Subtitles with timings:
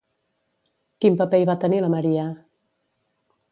[1.05, 2.25] Quin paper hi va tenir la Maria?